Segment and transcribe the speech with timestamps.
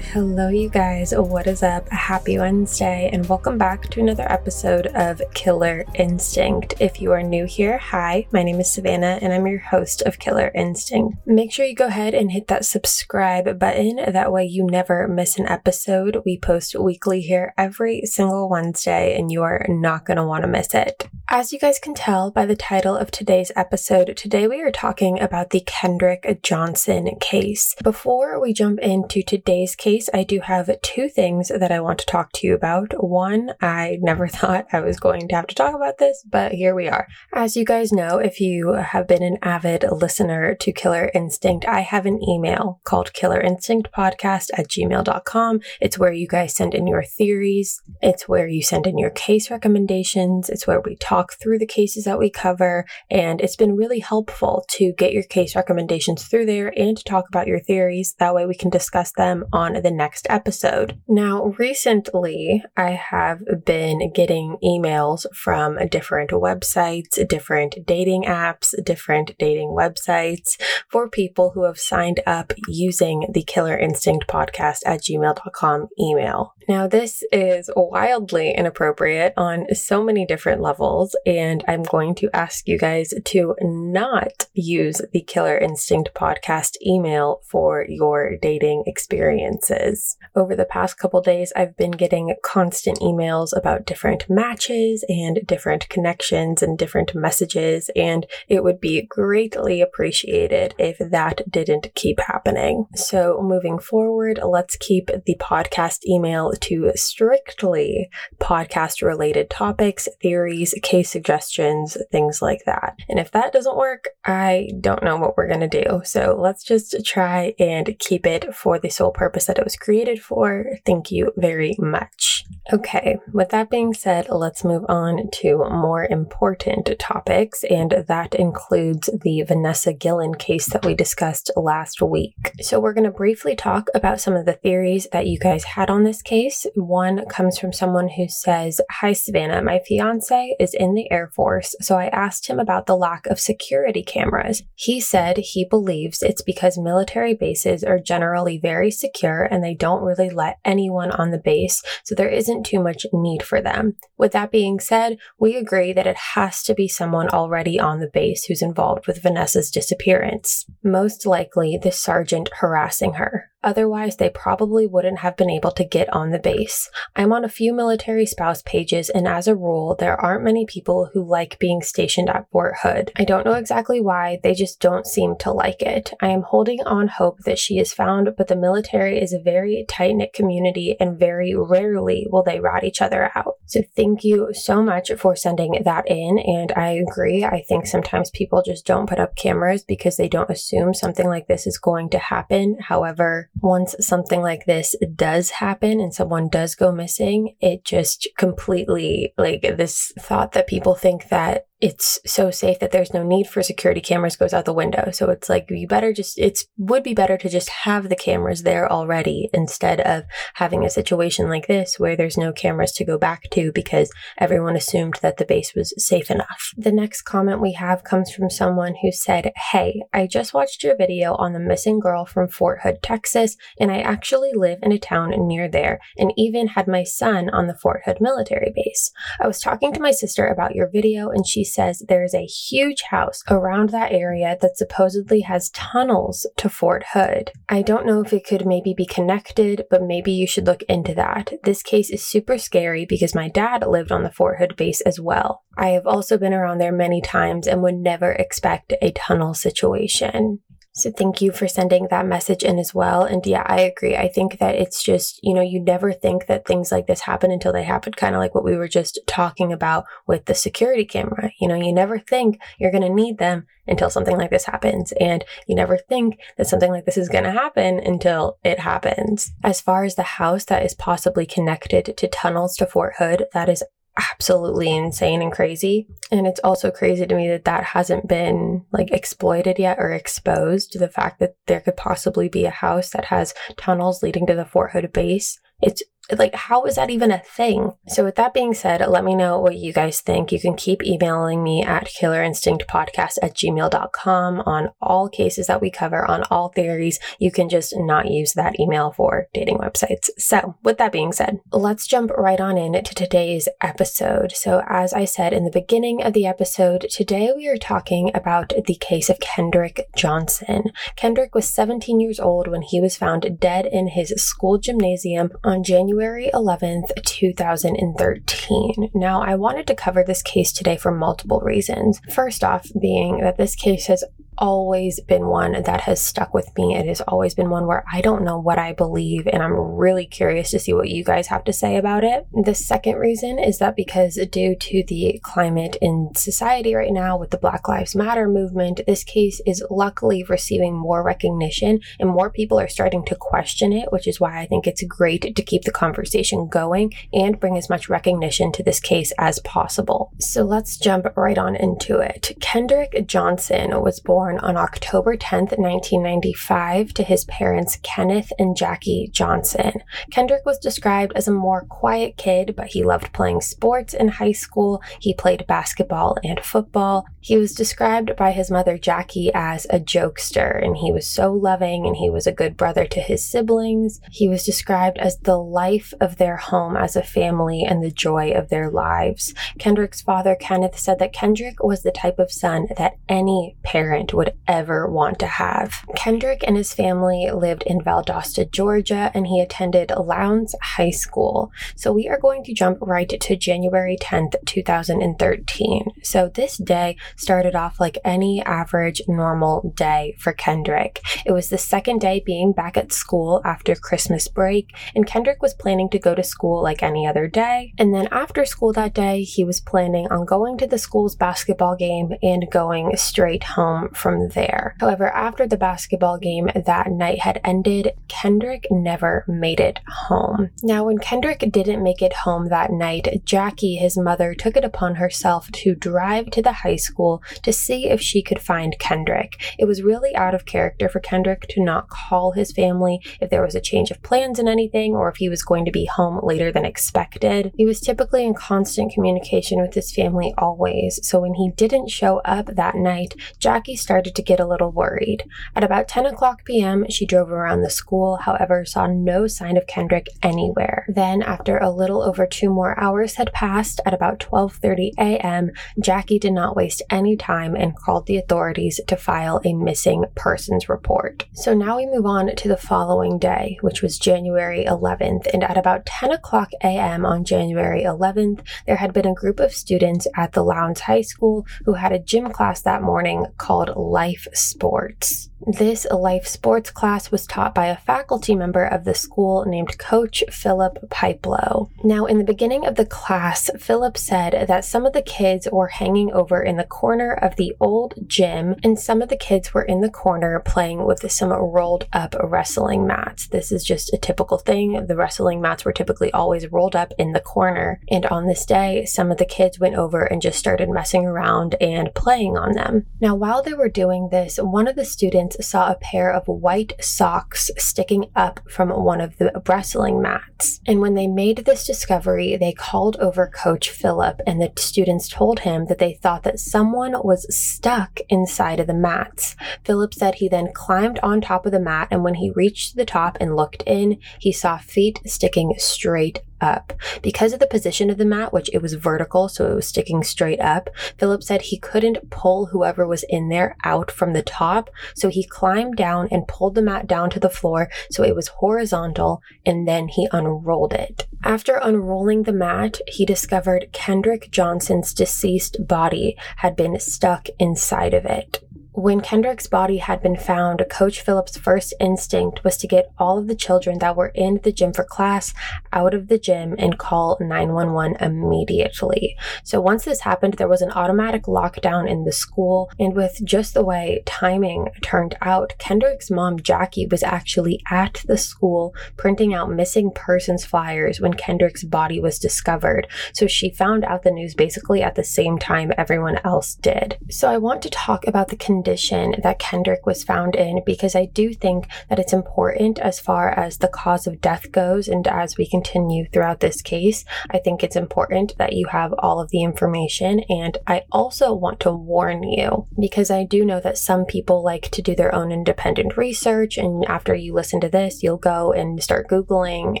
[0.00, 1.12] Hello, you guys.
[1.12, 1.88] What is up?
[1.90, 6.74] Happy Wednesday, and welcome back to another episode of Killer Instinct.
[6.80, 10.18] If you are new here, hi, my name is Savannah, and I'm your host of
[10.18, 11.18] Killer Instinct.
[11.26, 13.96] Make sure you go ahead and hit that subscribe button.
[13.96, 16.22] That way, you never miss an episode.
[16.24, 20.48] We post weekly here every single Wednesday, and you are not going to want to
[20.48, 21.08] miss it.
[21.30, 25.20] As you guys can tell by the title of today's episode, today we are talking
[25.20, 27.74] about the Kendrick Johnson case.
[27.84, 32.06] Before we jump into today's case, I do have two things that I want to
[32.06, 32.94] talk to you about.
[33.04, 36.74] One, I never thought I was going to have to talk about this, but here
[36.74, 37.06] we are.
[37.34, 41.80] As you guys know, if you have been an avid listener to Killer Instinct, I
[41.80, 45.60] have an email called Killer Instinct Podcast at gmail.com.
[45.78, 49.50] It's where you guys send in your theories, it's where you send in your case
[49.50, 54.00] recommendations, it's where we talk through the cases that we cover, and it's been really
[54.00, 58.14] helpful to get your case recommendations through there and to talk about your theories.
[58.18, 60.98] That way we can discuss them on the next episode.
[61.08, 69.70] Now, recently, I have been getting emails from different websites, different dating apps, different dating
[69.70, 76.54] websites for people who have signed up using the Killer Instinct podcast at gmail.com email.
[76.68, 82.68] Now, this is wildly inappropriate on so many different levels, and I'm going to ask
[82.68, 90.18] you guys to not use the Killer Instinct podcast email for your dating experiences.
[90.36, 95.88] Over the past couple days, I've been getting constant emails about different matches and different
[95.88, 102.88] connections and different messages, and it would be greatly appreciated if that didn't keep happening.
[102.94, 108.08] So, moving forward, let's keep the podcast email to strictly
[108.40, 112.96] podcast related topics, theories, case suggestions, things like that.
[113.08, 116.02] And if that doesn't work, I don't know what we're going to do.
[116.04, 120.22] So, let's just try and keep it for the sole purpose that it was created
[120.22, 120.78] for.
[120.84, 122.44] Thank you very much.
[122.72, 129.10] Okay, with that being said, let's move on to more important topics, and that includes
[129.22, 132.52] the Vanessa Guillen case that we discussed last week.
[132.60, 135.90] So, we're going to briefly talk about some of the theories that you guys had
[135.90, 136.47] on this case.
[136.74, 141.74] One comes from someone who says, Hi, Savannah, my fiance is in the Air Force,
[141.80, 144.62] so I asked him about the lack of security cameras.
[144.74, 150.02] He said he believes it's because military bases are generally very secure and they don't
[150.02, 153.96] really let anyone on the base, so there isn't too much need for them.
[154.16, 158.10] With that being said, we agree that it has to be someone already on the
[158.12, 160.66] base who's involved with Vanessa's disappearance.
[160.82, 163.50] Most likely the sergeant harassing her.
[163.64, 166.88] Otherwise, they probably wouldn't have been able to get on the base.
[167.16, 171.10] I'm on a few military spouse pages, and as a rule, there aren't many people
[171.12, 173.10] who like being stationed at Fort Hood.
[173.16, 176.12] I don't know exactly why, they just don't seem to like it.
[176.20, 179.84] I am holding on hope that she is found, but the military is a very
[179.88, 183.54] tight knit community, and very rarely will they rat each other out.
[183.66, 187.44] So, thank you so much for sending that in, and I agree.
[187.44, 191.48] I think sometimes people just don't put up cameras because they don't assume something like
[191.48, 192.76] this is going to happen.
[192.80, 199.32] However, once something like this does happen and someone does go missing, it just completely
[199.38, 203.62] like this thought that people think that it's so safe that there's no need for
[203.62, 205.10] security cameras goes out the window.
[205.12, 208.64] So it's like you better just it's would be better to just have the cameras
[208.64, 210.24] there already instead of
[210.54, 214.74] having a situation like this where there's no cameras to go back to because everyone
[214.74, 216.72] assumed that the base was safe enough.
[216.76, 220.96] The next comment we have comes from someone who said, "Hey, I just watched your
[220.96, 224.98] video on the missing girl from Fort Hood, Texas, and I actually live in a
[224.98, 229.12] town near there and even had my son on the Fort Hood military base.
[229.40, 233.02] I was talking to my sister about your video and she says there's a huge
[233.10, 237.52] house around that area that supposedly has tunnels to Fort Hood.
[237.68, 241.14] I don't know if it could maybe be connected, but maybe you should look into
[241.14, 241.52] that.
[241.62, 245.20] This case is super scary because my dad lived on the Fort Hood base as
[245.20, 245.62] well.
[245.76, 250.60] I have also been around there many times and would never expect a tunnel situation.
[250.98, 253.22] So thank you for sending that message in as well.
[253.22, 254.16] And yeah, I agree.
[254.16, 257.50] I think that it's just, you know, you never think that things like this happen
[257.50, 261.04] until they happen, kind of like what we were just talking about with the security
[261.04, 261.52] camera.
[261.60, 265.12] You know, you never think you're going to need them until something like this happens.
[265.12, 269.52] And you never think that something like this is going to happen until it happens.
[269.64, 273.68] As far as the house that is possibly connected to tunnels to Fort Hood, that
[273.68, 273.82] is
[274.18, 276.08] absolutely insane and crazy.
[276.30, 280.98] And it's also crazy to me that that hasn't been like exploited yet or exposed.
[280.98, 284.64] The fact that there could possibly be a house that has tunnels leading to the
[284.64, 285.58] Fort Hood base.
[285.80, 286.02] It's
[286.36, 287.92] Like, how is that even a thing?
[288.08, 290.52] So, with that being said, let me know what you guys think.
[290.52, 296.28] You can keep emailing me at killerinstinctpodcast at gmail.com on all cases that we cover,
[296.30, 297.18] on all theories.
[297.38, 300.28] You can just not use that email for dating websites.
[300.36, 304.52] So, with that being said, let's jump right on in to today's episode.
[304.52, 308.74] So, as I said in the beginning of the episode, today we are talking about
[308.86, 310.90] the case of Kendrick Johnson.
[311.16, 315.82] Kendrick was 17 years old when he was found dead in his school gymnasium on
[315.82, 319.10] January 11th, 2013.
[319.14, 322.20] Now, I wanted to cover this case today for multiple reasons.
[322.32, 324.24] First off, being that this case has
[324.58, 326.94] always been one that has stuck with me.
[326.96, 330.26] It has always been one where I don't know what I believe, and I'm really
[330.26, 332.46] curious to see what you guys have to say about it.
[332.52, 337.50] The second reason is that because, due to the climate in society right now with
[337.50, 342.78] the Black Lives Matter movement, this case is luckily receiving more recognition and more people
[342.78, 345.92] are starting to question it, which is why I think it's great to keep the
[345.92, 350.32] conversation going and bring as much recognition to this case as possible.
[350.38, 352.56] So let's jump right on into it.
[352.60, 359.28] Kendrick Johnson was born born on October 10, 1995, to his parents Kenneth and Jackie
[359.30, 359.92] Johnson.
[360.30, 364.52] Kendrick was described as a more quiet kid, but he loved playing sports in high
[364.52, 365.02] school.
[365.20, 367.26] He played basketball and football.
[367.40, 372.06] He was described by his mother Jackie as a jokester, and he was so loving
[372.06, 374.20] and he was a good brother to his siblings.
[374.30, 378.52] He was described as the life of their home as a family and the joy
[378.52, 379.52] of their lives.
[379.78, 384.54] Kendrick's father, Kenneth, said that Kendrick was the type of son that any parent would
[384.68, 386.04] ever want to have.
[386.14, 391.72] Kendrick and his family lived in Valdosta, Georgia, and he attended Lowndes High School.
[391.96, 396.04] So we are going to jump right to January 10th, 2013.
[396.22, 401.20] So this day started off like any average normal day for Kendrick.
[401.44, 405.74] It was the second day being back at school after Christmas break, and Kendrick was
[405.74, 407.92] planning to go to school like any other day.
[407.98, 411.96] And then after school that day, he was planning on going to the school's basketball
[411.96, 414.96] game and going straight home from there.
[415.00, 420.70] However, after the basketball game that night had ended, Kendrick never made it home.
[420.82, 425.16] Now, when Kendrick didn't make it home that night, Jackie, his mother, took it upon
[425.16, 429.60] herself to drive to the high school to see if she could find Kendrick.
[429.78, 433.62] It was really out of character for Kendrick to not call his family if there
[433.62, 436.40] was a change of plans in anything or if he was going to be home
[436.42, 437.72] later than expected.
[437.76, 442.38] He was typically in constant communication with his family always, so when he didn't show
[442.44, 445.44] up that night, Jackie started to get a little worried.
[445.76, 449.86] At about 10 o'clock p.m., she drove around the school, however, saw no sign of
[449.86, 451.04] Kendrick anywhere.
[451.08, 456.38] Then, after a little over two more hours had passed, at about 12:30 a.m., Jackie
[456.38, 461.44] did not waste any time and called the authorities to file a missing persons report.
[461.52, 465.76] So now we move on to the following day, which was January 11th, and at
[465.76, 467.26] about 10 o'clock a.m.
[467.26, 471.66] on January 11th, there had been a group of students at the Lowndes High School
[471.84, 475.50] who had a gym class that morning called life sports.
[475.76, 480.42] This life sports class was taught by a faculty member of the school named Coach
[480.50, 481.90] Philip Pipelo.
[482.02, 485.88] Now, in the beginning of the class, Philip said that some of the kids were
[485.88, 489.82] hanging over in the corner of the old gym, and some of the kids were
[489.82, 493.46] in the corner playing with some rolled up wrestling mats.
[493.48, 495.06] This is just a typical thing.
[495.06, 499.04] The wrestling mats were typically always rolled up in the corner, and on this day,
[499.04, 503.04] some of the kids went over and just started messing around and playing on them.
[503.20, 506.92] Now, while they were doing this, one of the students saw a pair of white
[507.00, 510.80] socks sticking up from one of the wrestling mats.
[510.86, 515.60] And when they made this discovery, they called over Coach Philip, and the students told
[515.60, 519.56] him that they thought that someone was stuck inside of the mats.
[519.84, 523.04] Philip said he then climbed on top of the mat, and when he reached the
[523.04, 526.92] top and looked in, he saw feet sticking straight up.
[527.22, 530.22] Because of the position of the mat, which it was vertical, so it was sticking
[530.22, 534.90] straight up, Philip said he couldn't pull whoever was in there out from the top,
[535.14, 538.48] so he climbed down and pulled the mat down to the floor so it was
[538.48, 541.26] horizontal, and then he unrolled it.
[541.44, 548.24] After unrolling the mat, he discovered Kendrick Johnson's deceased body had been stuck inside of
[548.24, 548.64] it.
[548.98, 553.46] When Kendrick's body had been found, Coach Phillips' first instinct was to get all of
[553.46, 555.54] the children that were in the gym for class
[555.92, 559.36] out of the gym and call 911 immediately.
[559.62, 563.72] So once this happened, there was an automatic lockdown in the school, and with just
[563.72, 569.70] the way timing turned out, Kendrick's mom, Jackie, was actually at the school printing out
[569.70, 573.06] missing persons flyers when Kendrick's body was discovered.
[573.32, 577.16] So she found out the news basically at the same time everyone else did.
[577.30, 581.14] So I want to talk about the condition condition that Kendrick was found in because
[581.14, 585.08] I do think that it's important as far as the cause of death goes.
[585.08, 589.40] And as we continue throughout this case, I think it's important that you have all
[589.40, 590.40] of the information.
[590.48, 594.90] And I also want to warn you because I do know that some people like
[594.92, 596.78] to do their own independent research.
[596.78, 600.00] And after you listen to this, you'll go and start Googling.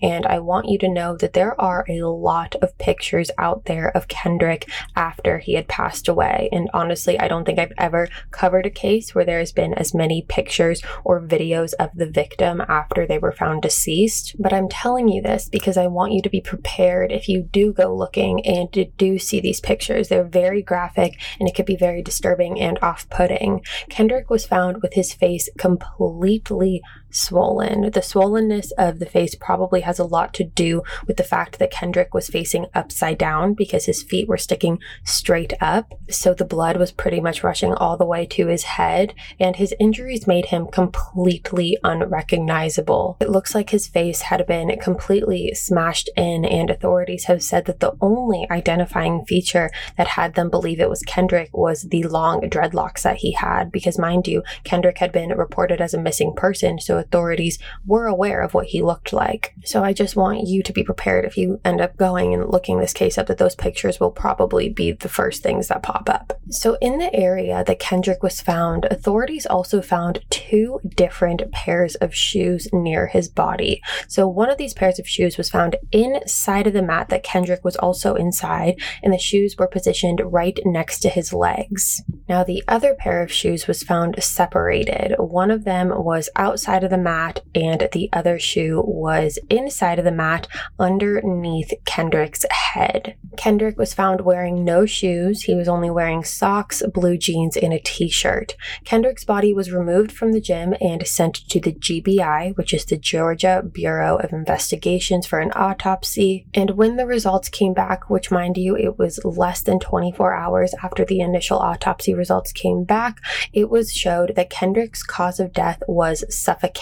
[0.00, 3.88] And I want you to know that there are a lot of pictures out there
[3.96, 6.48] of Kendrick after he had passed away.
[6.52, 9.94] And honestly, I don't think I've ever covered a case where there has been as
[9.94, 14.36] many pictures or videos of the victim after they were found deceased.
[14.38, 17.72] But I'm telling you this because I want you to be prepared if you do
[17.72, 20.08] go looking and do see these pictures.
[20.08, 23.62] They're very graphic and it could be very disturbing and off putting.
[23.88, 26.82] Kendrick was found with his face completely
[27.16, 27.82] swollen.
[27.90, 31.70] The swollenness of the face probably has a lot to do with the fact that
[31.70, 35.94] Kendrick was facing upside down because his feet were sticking straight up.
[36.10, 39.74] So the blood was pretty much rushing all the way to his head, and his
[39.80, 43.16] injuries made him completely unrecognizable.
[43.20, 47.80] It looks like his face had been completely smashed in, and authorities have said that
[47.80, 53.02] the only identifying feature that had them believe it was Kendrick was the long dreadlocks
[53.02, 53.72] that he had.
[53.72, 58.42] Because, mind you, Kendrick had been reported as a missing person, so authorities were aware
[58.42, 59.54] of what he looked like.
[59.64, 62.78] So I just want you to be prepared if you end up going and looking
[62.78, 66.38] this case up that those pictures will probably be the first things that pop up.
[66.50, 72.14] So in the area that Kendrick was found, authorities also found two different pairs of
[72.14, 73.82] shoes near his body.
[74.08, 77.64] So one of these pairs of shoes was found inside of the mat that Kendrick
[77.64, 82.02] was also inside, and the shoes were positioned right next to his legs.
[82.28, 85.14] Now the other pair of shoes was found separated.
[85.18, 90.04] One of them was outside of the mat, and the other shoe was inside of
[90.04, 90.46] the mat
[90.78, 93.16] underneath Kendrick's head.
[93.36, 95.42] Kendrick was found wearing no shoes.
[95.42, 98.56] He was only wearing socks, blue jeans, and a t shirt.
[98.84, 102.96] Kendrick's body was removed from the gym and sent to the GBI, which is the
[102.96, 106.46] Georgia Bureau of Investigations, for an autopsy.
[106.54, 110.74] And when the results came back, which mind you, it was less than 24 hours
[110.82, 113.18] after the initial autopsy results came back,
[113.52, 116.75] it was showed that Kendrick's cause of death was suffocation.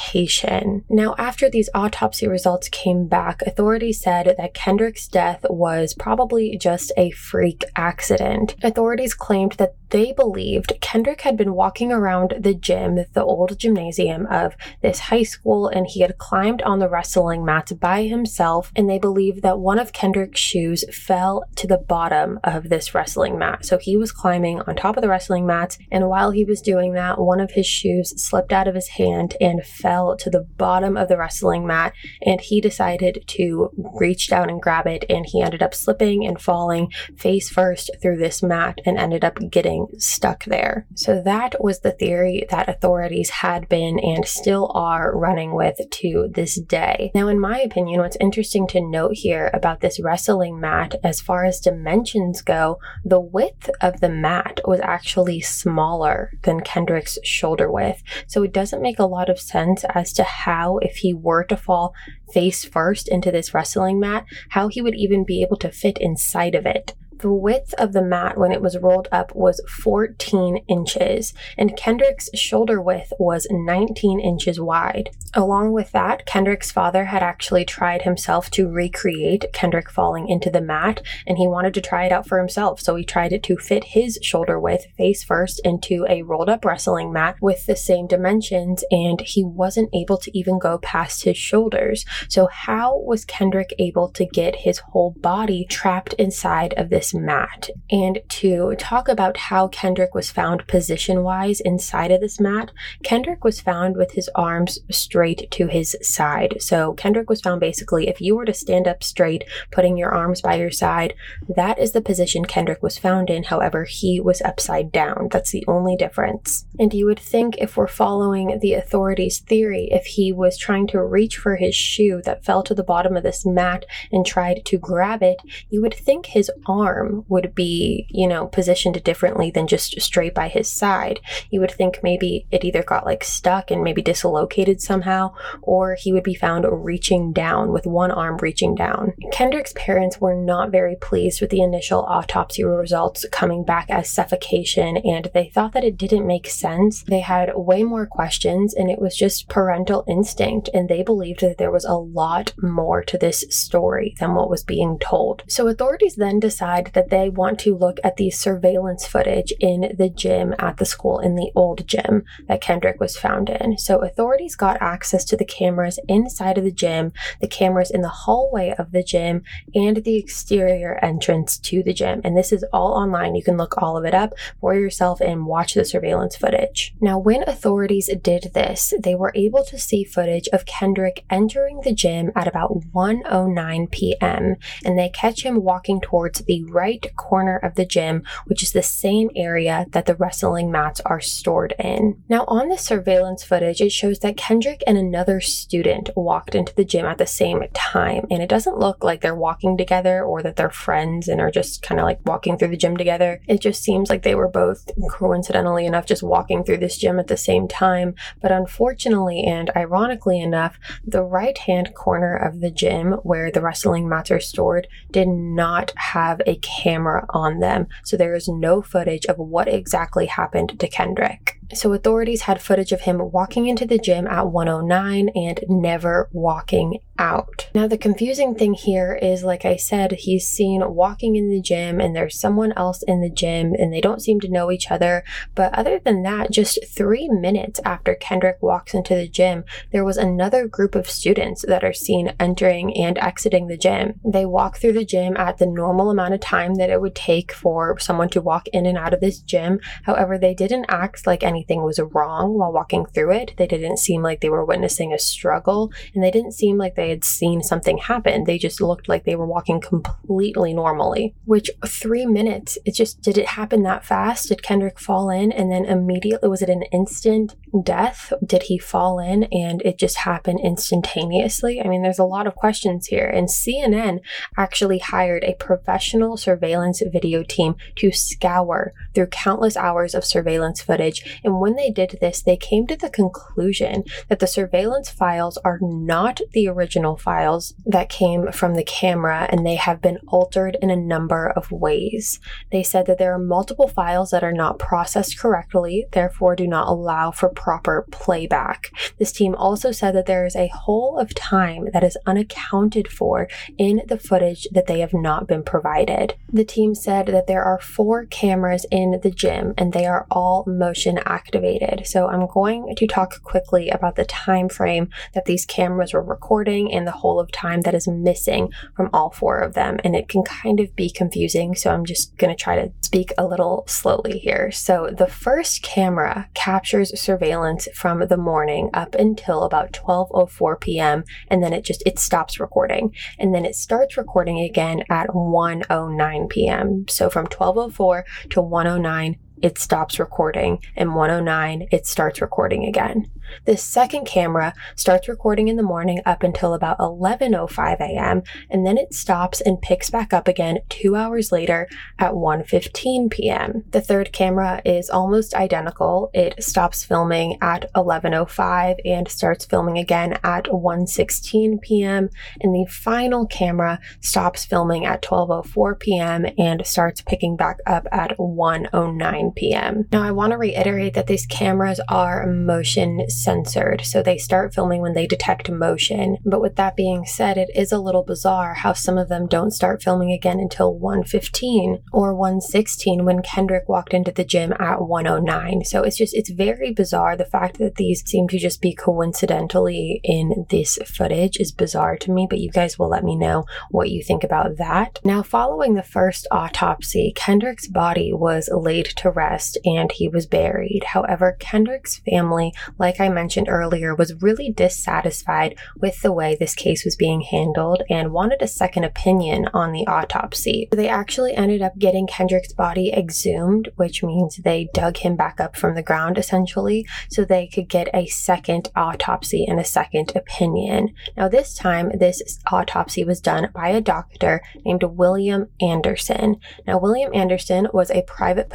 [0.88, 6.92] Now, after these autopsy results came back, authorities said that Kendrick's death was probably just
[6.96, 8.56] a freak accident.
[8.62, 14.26] Authorities claimed that they believed Kendrick had been walking around the gym, the old gymnasium
[14.26, 18.72] of this high school, and he had climbed on the wrestling mats by himself.
[18.74, 23.38] And they believed that one of Kendrick's shoes fell to the bottom of this wrestling
[23.38, 23.64] mat.
[23.64, 26.94] So he was climbing on top of the wrestling mats, and while he was doing
[26.94, 30.96] that, one of his shoes slipped out of his hand and fell to the bottom
[30.96, 31.92] of the wrestling mat.
[32.22, 36.40] And he decided to reach down and grab it, and he ended up slipping and
[36.40, 40.86] falling face first through this mat and ended up getting stuck there.
[40.94, 46.30] So that was the theory that authorities had been and still are running with to
[46.32, 47.10] this day.
[47.14, 51.44] Now, in my opinion, what's interesting to note here about this wrestling mat, as far
[51.44, 58.02] as dimensions go, the width of the mat was actually smaller than Kendrick's shoulder width.
[58.26, 61.56] So it doesn't make a lot of sense as to how, if he were to
[61.56, 61.94] fall
[62.32, 66.54] face first into this wrestling mat, how he would even be able to fit inside
[66.54, 66.94] of it.
[67.18, 72.28] The width of the mat when it was rolled up was 14 inches, and Kendrick's
[72.34, 75.10] shoulder width was 19 inches wide.
[75.32, 80.60] Along with that, Kendrick's father had actually tried himself to recreate Kendrick falling into the
[80.60, 82.80] mat, and he wanted to try it out for himself.
[82.80, 86.64] So he tried it to fit his shoulder width face first into a rolled up
[86.64, 91.36] wrestling mat with the same dimensions, and he wasn't able to even go past his
[91.36, 92.04] shoulders.
[92.28, 97.70] So, how was Kendrick able to get his whole body trapped inside of this mat
[97.90, 102.70] and to talk about how Kendrick was found position wise inside of this mat.
[103.02, 106.56] Kendrick was found with his arms straight to his side.
[106.60, 110.40] So Kendrick was found basically if you were to stand up straight, putting your arms
[110.40, 111.14] by your side,
[111.48, 113.44] that is the position Kendrick was found in.
[113.44, 115.28] However, he was upside down.
[115.30, 116.66] That's the only difference.
[116.78, 121.02] And you would think if we're following the authorities' theory, if he was trying to
[121.02, 124.78] reach for his shoe that fell to the bottom of this mat and tried to
[124.78, 125.40] grab it,
[125.70, 130.34] you would think his arm arm would be, you know, positioned differently than just straight
[130.34, 131.20] by his side.
[131.50, 136.12] You would think maybe it either got like stuck and maybe dislocated somehow, or he
[136.12, 139.14] would be found reaching down with one arm reaching down.
[139.32, 144.96] Kendrick's parents were not very pleased with the initial autopsy results coming back as suffocation,
[144.98, 147.02] and they thought that it didn't make sense.
[147.02, 151.58] They had way more questions, and it was just parental instinct, and they believed that
[151.58, 155.42] there was a lot more to this story than what was being told.
[155.48, 159.94] So authorities then decide decide that they want to look at the surveillance footage in
[159.96, 163.78] the gym at the school, in the old gym that Kendrick was found in.
[163.78, 168.08] So authorities got access to the cameras inside of the gym, the cameras in the
[168.08, 169.42] hallway of the gym,
[169.74, 172.20] and the exterior entrance to the gym.
[172.24, 173.34] And this is all online.
[173.34, 176.94] You can look all of it up for yourself and watch the surveillance footage.
[177.00, 181.92] Now, when authorities did this, they were able to see footage of Kendrick entering the
[181.92, 184.56] gym at about 1:09 p.m.
[184.84, 188.82] and they catch him walking towards the right corner of the gym, which is the
[188.82, 192.22] same area that the wrestling mats are stored in.
[192.28, 196.84] Now, on the surveillance footage, it shows that Kendrick and another student walked into the
[196.84, 200.56] gym at the same time, and it doesn't look like they're walking together or that
[200.56, 203.40] they're friends and are just kind of like walking through the gym together.
[203.46, 207.28] It just seems like they were both coincidentally enough just walking through this gym at
[207.28, 208.14] the same time.
[208.40, 214.08] But unfortunately and ironically enough, the right hand corner of the gym where the wrestling
[214.08, 217.86] mats are stored did not have a camera on them.
[218.04, 221.53] So there is no footage of what exactly happened to Kendrick.
[221.72, 227.00] So authorities had footage of him walking into the gym at 109 and never walking
[227.18, 227.68] out.
[227.74, 232.00] Now, the confusing thing here is, like I said, he's seen walking in the gym
[232.00, 235.24] and there's someone else in the gym and they don't seem to know each other.
[235.54, 240.16] But other than that, just three minutes after Kendrick walks into the gym, there was
[240.16, 244.20] another group of students that are seen entering and exiting the gym.
[244.24, 247.52] They walk through the gym at the normal amount of time that it would take
[247.52, 249.80] for someone to walk in and out of this gym.
[250.02, 253.54] However, they didn't act like anything was wrong while walking through it.
[253.56, 257.10] They didn't seem like they were witnessing a struggle and they didn't seem like they
[257.10, 258.44] had seen something happen.
[258.44, 261.34] They just looked like they were walking completely normally.
[261.44, 264.48] Which three minutes, it just did it happen that fast?
[264.48, 268.32] Did Kendrick fall in and then immediately was it an instant death?
[268.44, 271.80] Did he fall in and it just happened instantaneously?
[271.80, 273.26] I mean, there's a lot of questions here.
[273.26, 274.20] And CNN
[274.56, 281.40] actually hired a professional surveillance video team to scour through countless hours of surveillance footage.
[281.44, 285.78] And when they did this, they came to the conclusion that the surveillance files are
[285.80, 290.90] not the original files that came from the camera and they have been altered in
[290.90, 292.40] a number of ways.
[292.72, 296.88] They said that there are multiple files that are not processed correctly, therefore do not
[296.88, 298.90] allow for proper playback.
[299.18, 303.48] This team also said that there is a hole of time that is unaccounted for
[303.78, 306.34] in the footage that they have not been provided.
[306.52, 310.64] The team said that there are four cameras in the gym and they are all
[310.66, 312.06] motion activated.
[312.06, 316.92] So I'm going to talk quickly about the time frame that these cameras were recording
[316.92, 319.98] and the hole of time that is missing from all four of them.
[320.04, 321.74] And it can kind of be confusing.
[321.74, 324.70] So I'm just going to try to speak a little slowly here.
[324.70, 331.24] So the first camera captures surveillance from the morning up until about 12:04 p.m.
[331.48, 333.12] and then it just it stops recording.
[333.38, 337.06] And then it starts recording again at 1:09 p.m.
[337.08, 343.30] So from 12:04 to 1:09 it stops recording, and 109, it starts recording again.
[343.64, 348.42] This second camera starts recording in the morning up until about 11:05 a.m.
[348.70, 353.84] and then it stops and picks back up again 2 hours later at 1:15 p.m.
[353.90, 356.30] The third camera is almost identical.
[356.34, 362.30] It stops filming at 11:05 and starts filming again at 1:16 p.m.
[362.60, 366.46] and the final camera stops filming at 12:04 p.m.
[366.58, 370.06] and starts picking back up at 1:09 p.m.
[370.12, 375.00] Now I want to reiterate that these cameras are motion censored, so they start filming
[375.00, 376.38] when they detect motion.
[376.44, 379.70] But with that being said, it is a little bizarre how some of them don't
[379.70, 385.84] start filming again until 1:15 or 1:16 when Kendrick walked into the gym at 109.
[385.84, 387.36] So it's just it's very bizarre.
[387.36, 392.32] The fact that these seem to just be coincidentally in this footage is bizarre to
[392.32, 395.20] me, but you guys will let me know what you think about that.
[395.24, 399.43] Now, following the first autopsy, Kendrick's body was laid to rest
[399.84, 401.04] and he was buried.
[401.08, 407.04] However, Kendrick's family, like I mentioned earlier, was really dissatisfied with the way this case
[407.04, 410.88] was being handled and wanted a second opinion on the autopsy.
[410.90, 415.76] They actually ended up getting Kendrick's body exhumed, which means they dug him back up
[415.76, 421.14] from the ground essentially so they could get a second autopsy and a second opinion.
[421.36, 426.56] Now, this time, this autopsy was done by a doctor named William Anderson.
[426.86, 428.70] Now, William Anderson was a private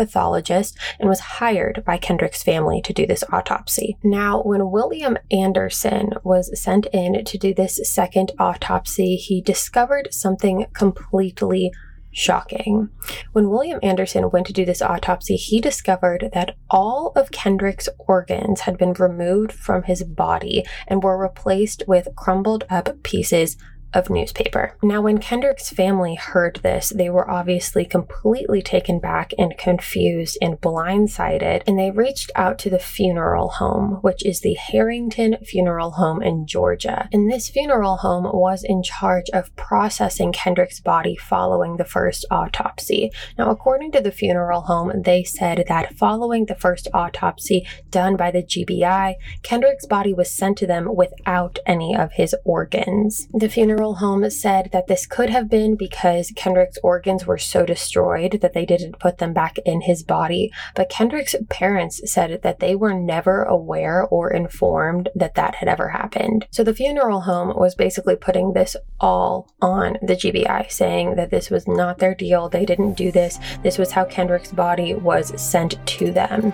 [0.49, 3.97] and was hired by Kendrick's family to do this autopsy.
[4.03, 10.65] Now, when William Anderson was sent in to do this second autopsy, he discovered something
[10.73, 11.71] completely
[12.11, 12.89] shocking.
[13.33, 18.61] When William Anderson went to do this autopsy, he discovered that all of Kendrick's organs
[18.61, 23.57] had been removed from his body and were replaced with crumbled up pieces
[23.93, 24.77] of newspaper.
[24.83, 30.61] Now, when Kendrick's family heard this, they were obviously completely taken back and confused and
[30.61, 36.21] blindsided, and they reached out to the funeral home, which is the Harrington Funeral Home
[36.21, 37.09] in Georgia.
[37.11, 43.11] And this funeral home was in charge of processing Kendrick's body following the first autopsy.
[43.37, 48.31] Now, according to the funeral home, they said that following the first autopsy done by
[48.31, 53.27] the GBI, Kendrick's body was sent to them without any of his organs.
[53.33, 58.39] The funeral home said that this could have been because Kendrick's organs were so destroyed
[58.41, 62.75] that they didn't put them back in his body, but Kendrick's parents said that they
[62.75, 66.45] were never aware or informed that that had ever happened.
[66.51, 71.49] So the funeral home was basically putting this all on the GBI, saying that this
[71.49, 75.83] was not their deal, they didn't do this, this was how Kendrick's body was sent
[75.87, 76.53] to them.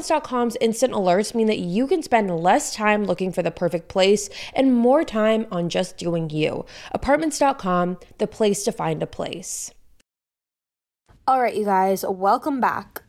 [0.00, 4.30] Apartments.com's instant alerts mean that you can spend less time looking for the perfect place
[4.54, 6.64] and more time on just doing you.
[6.92, 9.74] Apartments.com, the place to find a place.
[11.28, 13.02] All right, you guys, welcome back.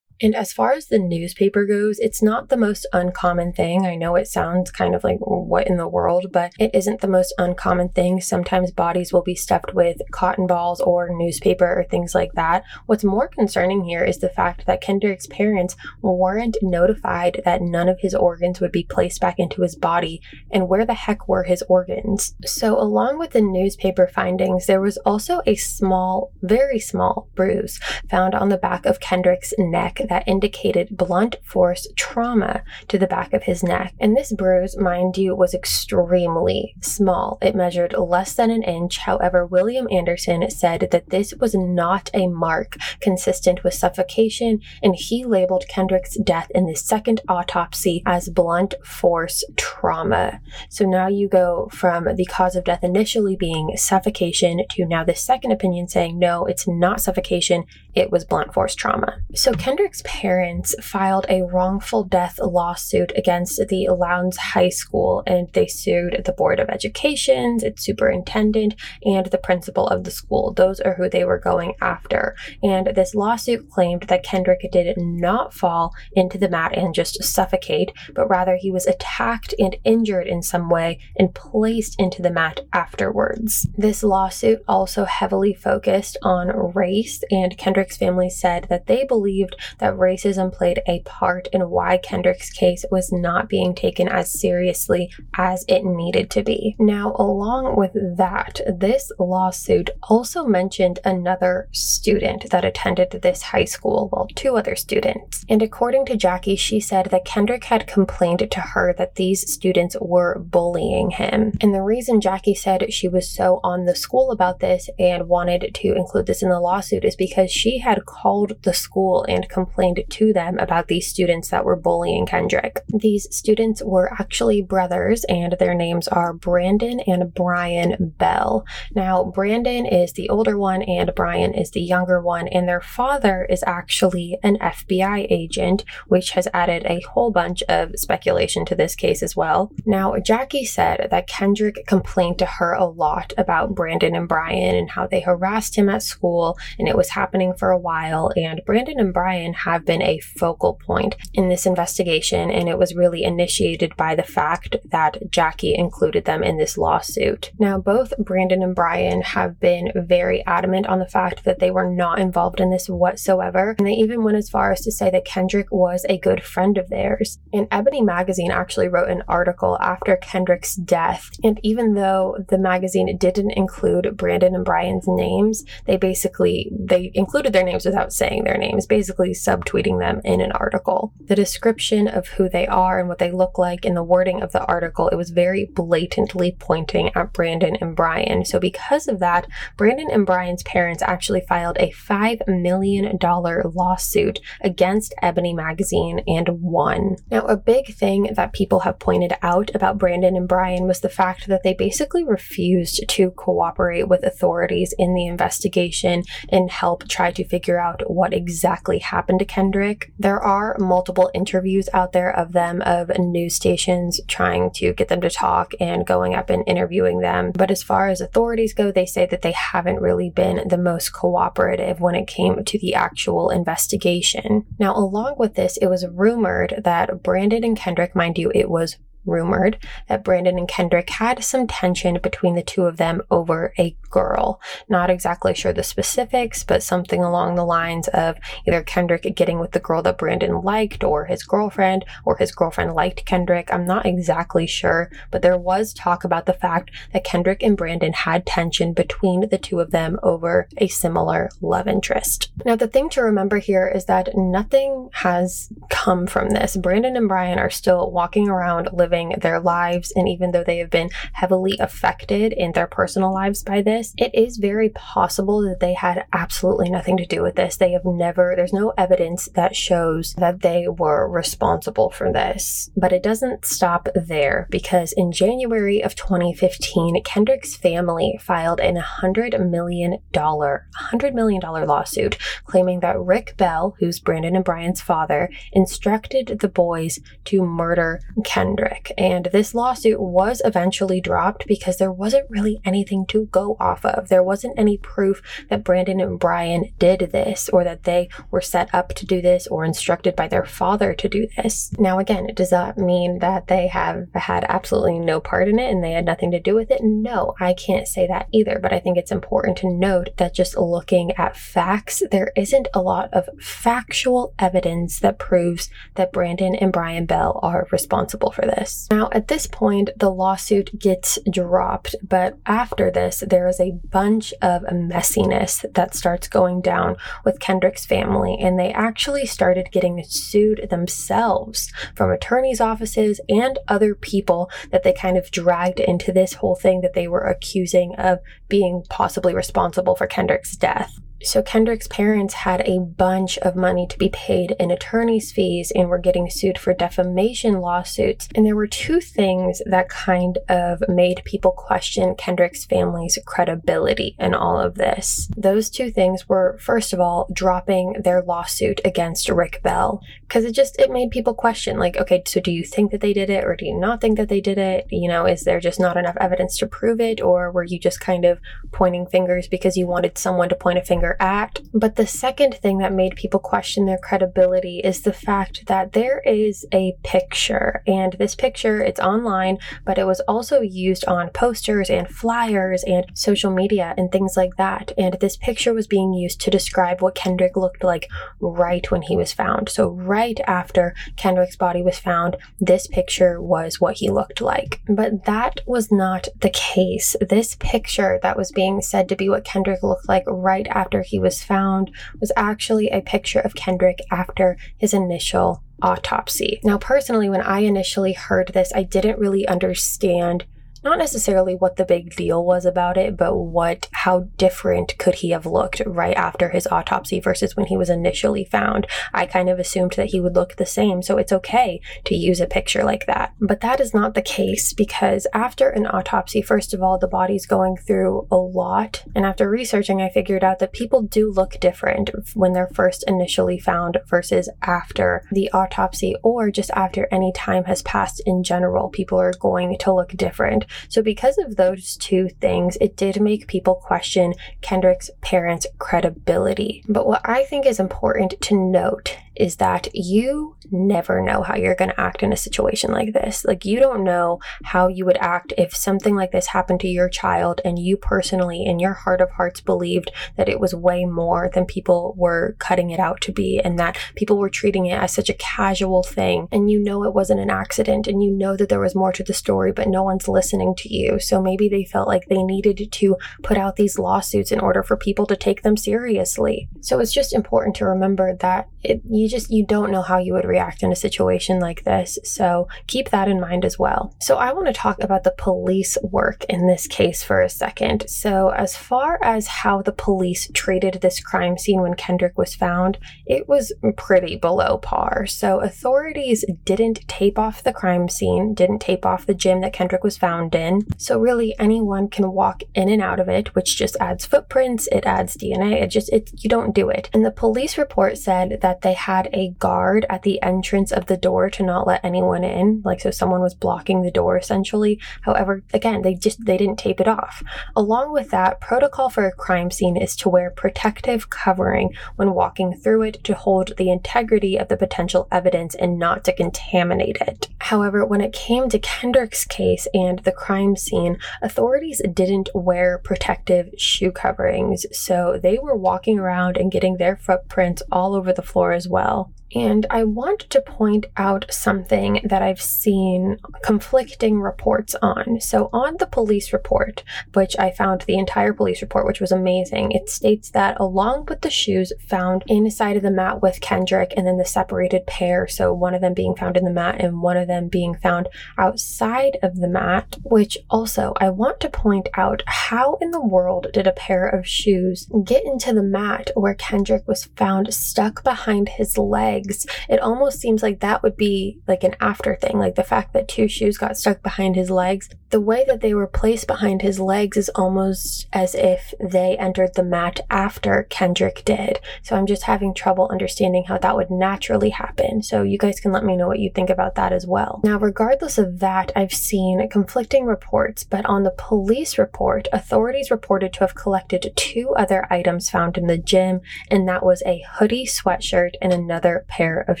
[0.20, 3.86] And as far as the newspaper goes, it's not the most uncommon thing.
[3.86, 7.08] I know it sounds kind of like what in the world, but it isn't the
[7.08, 8.20] most uncommon thing.
[8.20, 12.64] Sometimes bodies will be stuffed with cotton balls or newspaper or things like that.
[12.86, 18.00] What's more concerning here is the fact that Kendrick's parents weren't notified that none of
[18.00, 21.62] his organs would be placed back into his body, and where the heck were his
[21.68, 22.34] organs?
[22.44, 27.78] So, along with the newspaper findings, there was also a small, very small bruise
[28.10, 33.32] found on the back of Kendrick's neck that indicated blunt force trauma to the back
[33.32, 33.94] of his neck.
[33.98, 37.38] And this bruise, mind you, was extremely small.
[37.40, 38.98] It measured less than an inch.
[38.98, 45.24] However, William Anderson said that this was not a mark consistent with suffocation, and he
[45.24, 50.40] labeled Kendrick's death in the second autopsy as blunt force trauma.
[50.68, 55.14] So now you go from the cause of death initially being suffocation to now the
[55.14, 59.20] second opinion saying, no, it's not suffocation, it was blunt force trauma.
[59.34, 65.66] So Kendrick's parents filed a wrongful death lawsuit against the Lowndes High School and they
[65.66, 70.52] sued the Board of Education, its superintendent, and the principal of the school.
[70.52, 72.36] Those are who they were going after.
[72.62, 77.92] And this lawsuit claimed that Kendrick did not fall into the mat and just suffocate,
[78.14, 82.60] but rather he was attacked and injured in some way and placed into the mat
[82.72, 83.68] afterwards.
[83.76, 89.87] This lawsuit also heavily focused on race, and Kendrick's family said that they believed that
[89.88, 95.10] that racism played a part in why Kendrick's case was not being taken as seriously
[95.36, 96.76] as it needed to be.
[96.78, 104.10] Now, along with that, this lawsuit also mentioned another student that attended this high school,
[104.12, 105.46] well, two other students.
[105.48, 109.96] And according to Jackie, she said that Kendrick had complained to her that these students
[110.00, 111.52] were bullying him.
[111.62, 115.74] And the reason Jackie said she was so on the school about this and wanted
[115.74, 119.77] to include this in the lawsuit is because she had called the school and complained
[119.78, 122.82] complained to them about these students that were bullying Kendrick.
[122.88, 128.66] These students were actually brothers, and their names are Brandon and Brian Bell.
[128.94, 133.46] Now, Brandon is the older one, and Brian is the younger one, and their father
[133.48, 138.96] is actually an FBI agent, which has added a whole bunch of speculation to this
[138.96, 139.70] case as well.
[139.86, 144.90] Now, Jackie said that Kendrick complained to her a lot about Brandon and Brian and
[144.90, 148.98] how they harassed him at school, and it was happening for a while, and Brandon
[148.98, 153.94] and Brian have been a focal point in this investigation, and it was really initiated
[153.96, 157.52] by the fact that Jackie included them in this lawsuit.
[157.58, 161.88] Now, both Brandon and Brian have been very adamant on the fact that they were
[161.88, 165.26] not involved in this whatsoever, and they even went as far as to say that
[165.26, 167.38] Kendrick was a good friend of theirs.
[167.52, 173.16] And Ebony magazine actually wrote an article after Kendrick's death, and even though the magazine
[173.18, 178.56] didn't include Brandon and Brian's names, they basically they included their names without saying their
[178.56, 181.12] names, basically sub subtweeting them in an article.
[181.20, 184.52] The description of who they are and what they look like in the wording of
[184.52, 188.44] the article, it was very blatantly pointing at Brandon and Brian.
[188.44, 195.14] So because of that, Brandon and Brian's parents actually filed a $5 million lawsuit against
[195.22, 197.16] Ebony Magazine and won.
[197.30, 201.08] Now, a big thing that people have pointed out about Brandon and Brian was the
[201.08, 207.30] fact that they basically refused to cooperate with authorities in the investigation and help try
[207.32, 210.12] to figure out what exactly happened to Kendrick.
[210.18, 215.20] There are multiple interviews out there of them, of news stations trying to get them
[215.20, 217.52] to talk and going up and interviewing them.
[217.52, 221.12] But as far as authorities go, they say that they haven't really been the most
[221.12, 224.66] cooperative when it came to the actual investigation.
[224.78, 228.96] Now, along with this, it was rumored that Brandon and Kendrick, mind you, it was
[229.24, 229.78] rumored
[230.08, 234.60] that Brandon and Kendrick had some tension between the two of them over a girl.
[234.88, 239.72] Not exactly sure the specifics, but something along the lines of either Kendrick getting with
[239.72, 243.72] the girl that Brandon liked, or his girlfriend, or his girlfriend liked Kendrick.
[243.72, 248.12] I'm not exactly sure, but there was talk about the fact that Kendrick and Brandon
[248.12, 252.50] had tension between the two of them over a similar love interest.
[252.64, 256.76] Now, the thing to remember here is that nothing has come from this.
[256.76, 260.12] Brandon and Brian are still walking around living living their lives.
[260.14, 264.34] And even though they have been heavily affected in their personal lives by this, it
[264.34, 267.76] is very possible that they had absolutely nothing to do with this.
[267.76, 272.90] They have never, there's no evidence that shows that they were responsible for this.
[272.96, 279.70] But it doesn't stop there because in January of 2015, Kendrick's family filed an $100
[279.70, 286.68] million, $100 million lawsuit claiming that Rick Bell, who's Brandon and Brian's father, instructed the
[286.68, 288.97] boys to murder Kendrick.
[289.16, 294.28] And this lawsuit was eventually dropped because there wasn't really anything to go off of.
[294.28, 298.92] There wasn't any proof that Brandon and Brian did this or that they were set
[298.94, 301.92] up to do this or instructed by their father to do this.
[301.98, 306.02] Now, again, does that mean that they have had absolutely no part in it and
[306.02, 307.02] they had nothing to do with it?
[307.02, 308.78] No, I can't say that either.
[308.80, 313.02] But I think it's important to note that just looking at facts, there isn't a
[313.02, 318.87] lot of factual evidence that proves that Brandon and Brian Bell are responsible for this.
[319.10, 324.52] Now, at this point, the lawsuit gets dropped, but after this, there is a bunch
[324.62, 330.88] of messiness that starts going down with Kendrick's family, and they actually started getting sued
[330.90, 336.74] themselves from attorneys' offices and other people that they kind of dragged into this whole
[336.74, 341.18] thing that they were accusing of being possibly responsible for Kendrick's death.
[341.42, 346.08] So Kendrick's parents had a bunch of money to be paid in attorney's fees and
[346.08, 348.48] were getting sued for defamation lawsuits.
[348.54, 354.52] And there were two things that kind of made people question Kendrick's family's credibility in
[354.52, 355.48] all of this.
[355.56, 360.20] Those two things were, first of all, dropping their lawsuit against Rick Bell.
[360.42, 363.32] Because it just it made people question, like, okay, so do you think that they
[363.32, 365.06] did it or do you not think that they did it?
[365.10, 367.40] You know, is there just not enough evidence to prove it?
[367.40, 368.58] Or were you just kind of
[368.90, 371.80] pointing fingers because you wanted someone to point a finger at.
[371.92, 376.40] But the second thing that made people question their credibility is the fact that there
[376.40, 382.10] is a picture, and this picture, it's online, but it was also used on posters
[382.10, 385.12] and flyers and social media and things like that.
[385.18, 388.28] And this picture was being used to describe what Kendrick looked like
[388.60, 389.88] right when he was found.
[389.88, 395.00] So, right after Kendrick's body was found, this picture was what he looked like.
[395.08, 397.36] But that was not the case.
[397.40, 401.28] This picture that was being said to be what Kendrick looked like right after after
[401.28, 406.78] he was found was actually a picture of Kendrick after his initial autopsy.
[406.84, 410.64] Now, personally, when I initially heard this, I didn't really understand
[411.02, 415.50] not necessarily what the big deal was about it, but what how different could he
[415.50, 419.06] have looked right after his autopsy versus when he was initially found.
[419.32, 422.60] I kind of assumed that he would look the same, so it's okay to use
[422.60, 423.54] a picture like that.
[423.60, 427.66] But that is not the case because after an autopsy, first of all, the body's
[427.66, 432.30] going through a lot, and after researching, I figured out that people do look different
[432.54, 438.02] when they're first initially found versus after the autopsy or just after any time has
[438.02, 439.08] passed in general.
[439.08, 440.84] People are going to look different.
[441.08, 447.04] So, because of those two things, it did make people question Kendrick's parents' credibility.
[447.08, 451.94] But what I think is important to note is that you never know how you're
[451.94, 453.64] going to act in a situation like this.
[453.64, 457.28] Like, you don't know how you would act if something like this happened to your
[457.28, 461.70] child and you personally, in your heart of hearts, believed that it was way more
[461.74, 465.32] than people were cutting it out to be and that people were treating it as
[465.32, 466.68] such a casual thing.
[466.70, 469.42] And you know it wasn't an accident and you know that there was more to
[469.42, 471.40] the story, but no one's listening to you.
[471.40, 475.16] So maybe they felt like they needed to put out these lawsuits in order for
[475.16, 476.88] people to take them seriously.
[477.00, 480.52] So it's just important to remember that it, you just you don't know how you
[480.52, 482.38] would react in a situation like this.
[482.44, 484.34] So keep that in mind as well.
[484.40, 488.28] So i want to talk about the police work in this case for a second.
[488.28, 493.18] So as far as how the police treated this crime scene when kendrick was found
[493.46, 495.46] it was pretty below par.
[495.46, 500.24] So authorities didn't tape off the crime scene didn't tape off the gym that kendrick
[500.24, 501.02] was found in.
[501.16, 505.24] So really anyone can walk in and out of it which just adds footprints it
[505.26, 507.30] adds dna it just it you don't do it.
[507.32, 511.36] And the police report said that they had a guard at the entrance of the
[511.36, 513.02] door to not let anyone in.
[513.04, 515.20] Like, so someone was blocking the door essentially.
[515.42, 517.62] However, again, they just, they didn't tape it off.
[517.96, 522.94] Along with that, protocol for a crime scene is to wear protective covering when walking
[522.94, 527.68] through it to hold the integrity of the potential evidence and not to contaminate it.
[527.80, 533.90] However, when it came to Kendrick's case and the crime scene, authorities didn't wear protective
[533.96, 535.06] shoe coverings.
[535.12, 539.27] So they were walking around and getting their footprints all over the floor as well
[539.28, 539.57] well.
[539.74, 545.60] And I want to point out something that I've seen conflicting reports on.
[545.60, 547.22] So, on the police report,
[547.54, 551.60] which I found the entire police report, which was amazing, it states that along with
[551.60, 555.92] the shoes found inside of the mat with Kendrick and then the separated pair, so
[555.92, 559.58] one of them being found in the mat and one of them being found outside
[559.62, 564.06] of the mat, which also I want to point out how in the world did
[564.06, 569.18] a pair of shoes get into the mat where Kendrick was found stuck behind his
[569.18, 569.57] leg?
[569.58, 572.78] Legs, it almost seems like that would be like an after thing.
[572.78, 576.14] Like the fact that two shoes got stuck behind his legs, the way that they
[576.14, 581.64] were placed behind his legs is almost as if they entered the mat after Kendrick
[581.64, 582.00] did.
[582.22, 585.42] So I'm just having trouble understanding how that would naturally happen.
[585.42, 587.80] So you guys can let me know what you think about that as well.
[587.82, 593.72] Now, regardless of that, I've seen conflicting reports, but on the police report, authorities reported
[593.74, 598.06] to have collected two other items found in the gym, and that was a hoodie
[598.06, 600.00] sweatshirt and another pair of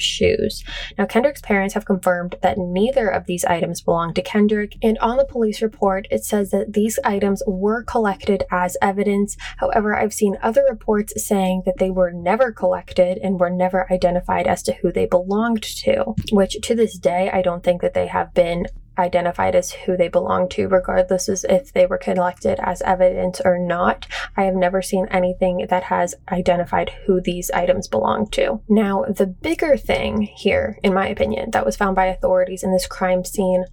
[0.00, 0.64] shoes.
[0.96, 5.16] Now, Kendrick's parents have confirmed that neither of these items belong to Kendrick, and on
[5.16, 9.36] the police report, it says that these items were collected as evidence.
[9.56, 14.46] However, I've seen other reports saying that they were never collected and were never identified
[14.46, 18.06] as to who they belonged to, which to this day, I don't think that they
[18.06, 18.66] have been
[18.98, 23.58] identified as who they belong to, regardless as if they were collected as evidence or
[23.58, 24.06] not.
[24.36, 28.60] I have never seen anything that has identified who these items belong to.
[28.68, 32.86] Now, the bigger thing here, in my opinion, that was found by authorities in this
[32.86, 33.64] crime scene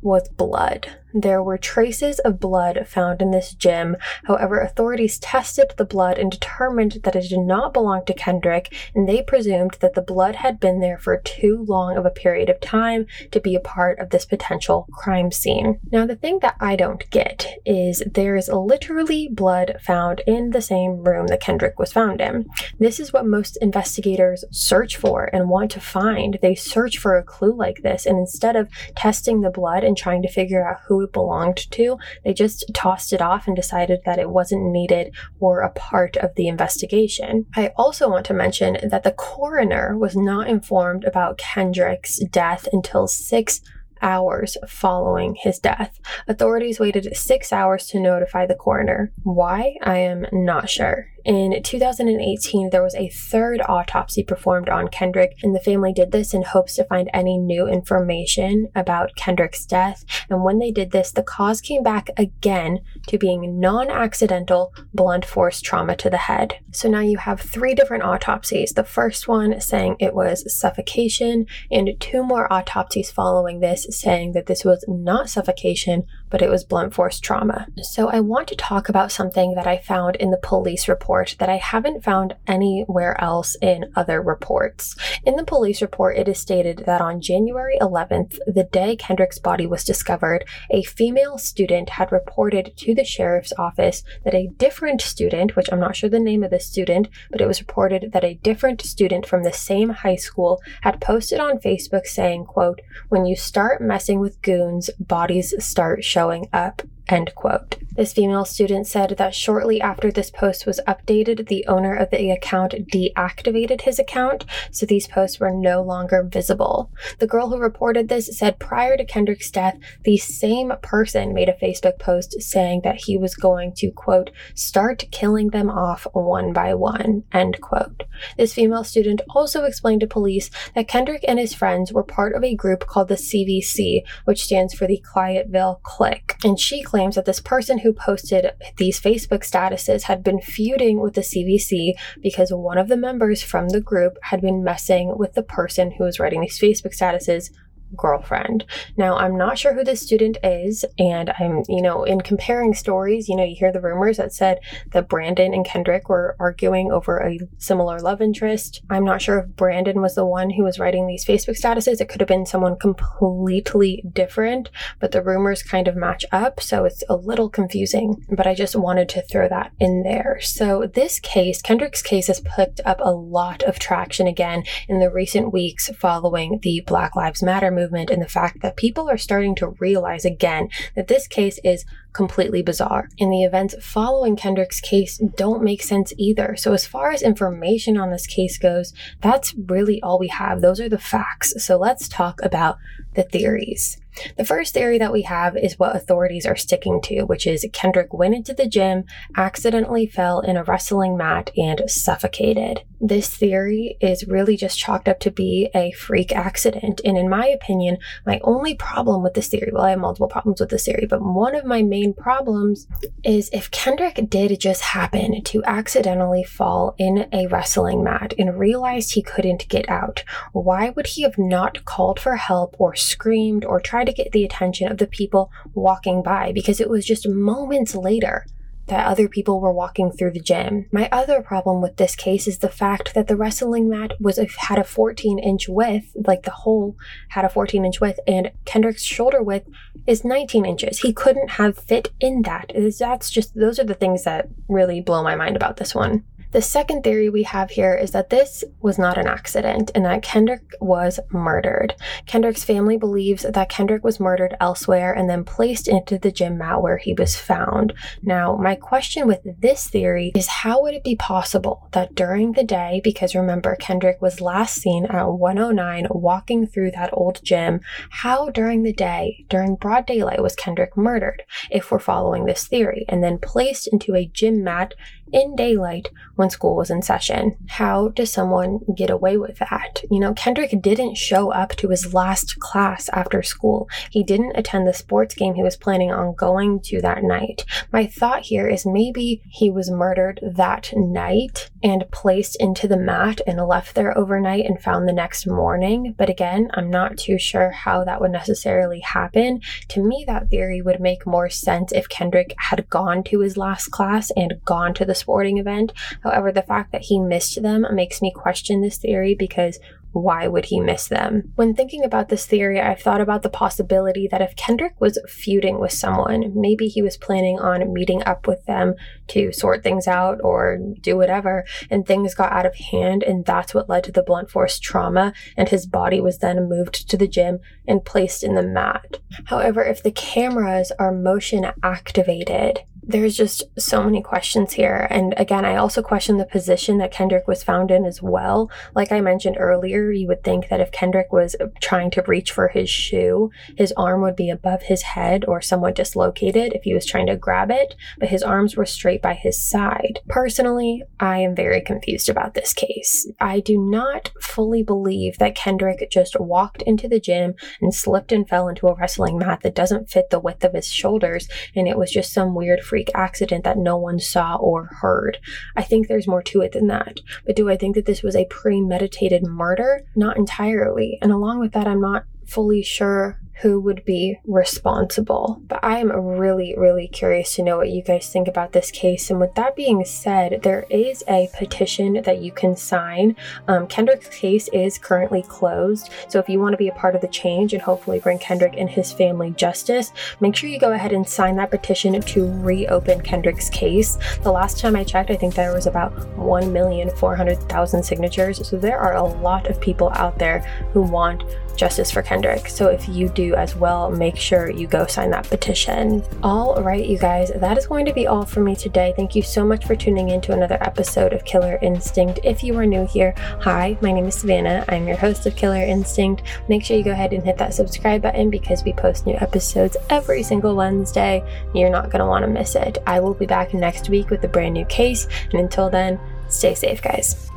[0.00, 0.88] was blood.
[1.14, 3.96] There were traces of blood found in this gym.
[4.24, 9.08] However, authorities tested the blood and determined that it did not belong to Kendrick, and
[9.08, 12.60] they presumed that the blood had been there for too long of a period of
[12.60, 15.80] time to be a part of this potential crime scene.
[15.90, 20.62] Now, the thing that I don't get is there is literally blood found in the
[20.62, 22.46] same room that Kendrick was found in.
[22.78, 26.38] This is what most investigators search for and want to find.
[26.40, 30.22] They search for a clue like this, and instead of testing the blood and trying
[30.22, 31.98] to figure out who it belonged to.
[32.24, 36.34] They just tossed it off and decided that it wasn't needed or a part of
[36.34, 37.46] the investigation.
[37.54, 43.06] I also want to mention that the coroner was not informed about Kendrick's death until
[43.06, 43.60] six
[44.02, 45.98] hours following his death.
[46.28, 49.12] Authorities waited six hours to notify the coroner.
[49.22, 49.76] Why?
[49.82, 51.11] I am not sure.
[51.24, 56.34] In 2018, there was a third autopsy performed on Kendrick, and the family did this
[56.34, 60.04] in hopes to find any new information about Kendrick's death.
[60.28, 65.24] And when they did this, the cause came back again to being non accidental blunt
[65.24, 66.56] force trauma to the head.
[66.72, 68.72] So now you have three different autopsies.
[68.72, 74.46] The first one saying it was suffocation, and two more autopsies following this saying that
[74.46, 77.66] this was not suffocation, but it was blunt force trauma.
[77.82, 81.50] So I want to talk about something that I found in the police report that
[81.50, 84.96] I haven't found anywhere else in other reports.
[85.24, 89.66] In the police report, it is stated that on January 11th, the day Kendrick's body
[89.66, 95.54] was discovered, a female student had reported to the sheriff's office that a different student,
[95.54, 98.38] which I'm not sure the name of the student, but it was reported that a
[98.42, 103.36] different student from the same high school had posted on Facebook saying, quote, when you
[103.36, 107.76] start messing with goons, bodies start showing showing up End quote.
[107.94, 112.30] This female student said that shortly after this post was updated, the owner of the
[112.30, 116.90] account deactivated his account, so these posts were no longer visible.
[117.18, 121.52] The girl who reported this said prior to Kendrick's death, the same person made a
[121.52, 126.72] Facebook post saying that he was going to, quote, start killing them off one by
[126.72, 128.04] one, end quote.
[128.38, 132.42] This female student also explained to police that Kendrick and his friends were part of
[132.42, 137.24] a group called the CVC, which stands for the Clyattville Clique, and she claims that
[137.24, 142.76] this person who posted these Facebook statuses had been feuding with the CVC because one
[142.76, 146.42] of the members from the group had been messing with the person who was writing
[146.42, 147.48] these Facebook statuses
[147.96, 148.64] girlfriend.
[148.96, 153.28] Now, I'm not sure who this student is, and I'm, you know, in comparing stories,
[153.28, 154.60] you know, you hear the rumors that said
[154.92, 158.82] that Brandon and Kendrick were arguing over a similar love interest.
[158.90, 162.00] I'm not sure if Brandon was the one who was writing these Facebook statuses.
[162.00, 164.70] It could have been someone completely different,
[165.00, 168.76] but the rumors kind of match up, so it's a little confusing, but I just
[168.76, 170.38] wanted to throw that in there.
[170.40, 175.10] So, this case, Kendrick's case, has picked up a lot of traction again in the
[175.10, 179.18] recent weeks following the Black Lives Matter movement movement and the fact that people are
[179.18, 183.08] starting to realize again that this case is completely bizarre.
[183.18, 186.56] And the events following Kendrick's case don't make sense either.
[186.56, 190.60] So, as far as information on this case goes, that's really all we have.
[190.60, 191.54] Those are the facts.
[191.64, 192.78] So, let's talk about
[193.14, 193.98] the theories.
[194.36, 198.12] The first theory that we have is what authorities are sticking to, which is Kendrick
[198.12, 199.04] went into the gym,
[199.36, 202.82] accidentally fell in a wrestling mat, and suffocated.
[203.04, 207.00] This theory is really just chalked up to be a freak accident.
[207.04, 210.60] And in my opinion, my only problem with this theory, well, I have multiple problems
[210.60, 212.86] with this theory, but one of my main problems
[213.24, 219.14] is if Kendrick did just happen to accidentally fall in a wrestling mat and realized
[219.14, 220.22] he couldn't get out,
[220.52, 224.44] why would he have not called for help or screamed or tried to get the
[224.44, 226.52] attention of the people walking by?
[226.52, 228.46] Because it was just moments later
[228.86, 230.86] that other people were walking through the gym.
[230.92, 234.46] My other problem with this case is the fact that the wrestling mat was a,
[234.58, 236.96] had a 14 inch width, like the hole
[237.28, 239.68] had a 14 inch width, and Kendrick's shoulder width
[240.06, 241.00] is 19 inches.
[241.00, 242.72] He couldn't have fit in that.
[242.98, 246.24] That's just those are the things that really blow my mind about this one.
[246.52, 250.22] The second theory we have here is that this was not an accident and that
[250.22, 251.94] Kendrick was murdered.
[252.26, 256.82] Kendrick's family believes that Kendrick was murdered elsewhere and then placed into the gym mat
[256.82, 257.94] where he was found.
[258.22, 262.64] Now, my question with this theory is how would it be possible that during the
[262.64, 267.80] day, because remember, Kendrick was last seen at 109 walking through that old gym,
[268.10, 273.06] how during the day, during broad daylight, was Kendrick murdered, if we're following this theory,
[273.08, 274.92] and then placed into a gym mat
[275.32, 277.56] in daylight when school was in session.
[277.68, 280.02] How does someone get away with that?
[280.10, 283.88] You know, Kendrick didn't show up to his last class after school.
[284.10, 287.64] He didn't attend the sports game he was planning on going to that night.
[287.92, 293.40] My thought here is maybe he was murdered that night and placed into the mat
[293.46, 296.14] and left there overnight and found the next morning.
[296.16, 299.60] But again, I'm not too sure how that would necessarily happen.
[299.88, 303.90] To me, that theory would make more sense if Kendrick had gone to his last
[303.90, 305.92] class and gone to the sporting event.
[306.22, 309.78] However, the fact that he missed them makes me question this theory because
[310.12, 311.52] why would he miss them?
[311.56, 315.80] When thinking about this theory, I've thought about the possibility that if Kendrick was feuding
[315.80, 318.94] with someone, maybe he was planning on meeting up with them
[319.28, 323.74] to sort things out or do whatever, and things got out of hand, and that's
[323.74, 327.28] what led to the blunt force trauma, and his body was then moved to the
[327.28, 329.18] gym and placed in the mat.
[329.46, 335.08] However, if the cameras are motion activated, there's just so many questions here.
[335.10, 338.70] And again, I also question the position that Kendrick was found in as well.
[338.94, 342.50] Like I mentioned earlier, you would think that if Kendrick was uh, trying to reach
[342.50, 346.94] for his shoe, his arm would be above his head or somewhat dislocated if he
[346.94, 350.20] was trying to grab it, but his arms were straight by his side.
[350.28, 353.30] Personally, I am very confused about this case.
[353.40, 358.48] I do not fully believe that Kendrick just walked into the gym and slipped and
[358.48, 361.98] fell into a wrestling mat that doesn't fit the width of his shoulders, and it
[361.98, 365.38] was just some weird freak accident that no one saw or heard.
[365.76, 367.18] I think there's more to it than that.
[367.44, 369.91] But do I think that this was a premeditated murder?
[370.14, 371.18] Not entirely.
[371.22, 375.60] And along with that, I'm not fully sure who would be responsible.
[375.68, 379.30] But I am really, really curious to know what you guys think about this case.
[379.30, 383.36] And with that being said, there is a petition that you can sign.
[383.68, 386.10] Um, Kendrick's case is currently closed.
[386.28, 388.74] So if you want to be a part of the change and hopefully bring Kendrick
[388.76, 393.20] and his family justice, make sure you go ahead and sign that petition to reopen
[393.20, 394.18] Kendrick's case.
[394.42, 398.68] The last time I checked, I think there was about 1,400,000 signatures.
[398.68, 400.60] So there are a lot of people out there
[400.92, 401.44] who want
[401.76, 402.68] justice for Kendrick.
[402.68, 406.22] So if you do as well, make sure you go sign that petition.
[406.42, 409.12] All right, you guys, that is going to be all for me today.
[409.16, 412.40] Thank you so much for tuning in to another episode of Killer Instinct.
[412.44, 414.84] If you are new here, hi, my name is Savannah.
[414.88, 416.42] I'm your host of Killer Instinct.
[416.68, 419.96] Make sure you go ahead and hit that subscribe button because we post new episodes
[420.10, 421.44] every single Wednesday.
[421.74, 422.98] You're not going to want to miss it.
[423.06, 425.26] I will be back next week with a brand new case.
[425.52, 426.18] And until then,
[426.48, 427.51] stay safe, guys.